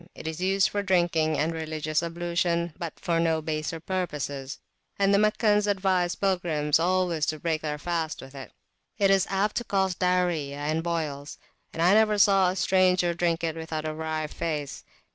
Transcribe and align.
It 0.15 0.27
is 0.27 0.41
used 0.41 0.69
for 0.69 0.81
drinking 0.81 1.37
and 1.37 1.53
religious 1.53 2.01
ablution, 2.01 2.73
but 2.79 2.99
for 2.99 3.19
no 3.19 3.39
baser 3.39 3.79
purposes; 3.79 4.57
and 4.97 5.13
the 5.13 5.19
Meccans 5.19 5.67
advise 5.67 6.15
pilgrims 6.15 6.79
always 6.79 7.23
to 7.27 7.37
break 7.37 7.61
their 7.61 7.77
fast 7.77 8.19
with 8.19 8.33
it. 8.33 8.51
It 8.97 9.11
is 9.11 9.27
apt 9.29 9.57
to 9.57 9.63
cause 9.63 9.93
diarrhoea 9.93 10.57
and 10.57 10.81
boils, 10.81 11.37
and 11.71 11.83
I 11.83 11.93
never 11.93 12.17
saw 12.17 12.49
a 12.49 12.55
stranger 12.55 13.13
drink 13.13 13.43
it 13.43 13.55
without 13.55 13.85
a 13.87 13.93
wry 13.93 14.25
face. 14.25 14.83